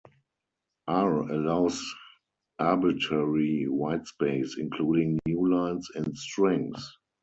R 0.87 1.29
allows 1.31 1.93
arbitrary 2.57 3.67
whitespace, 3.69 4.57
including 4.57 5.19
newlines, 5.27 5.83
in 5.95 6.15
strings. 6.15 6.97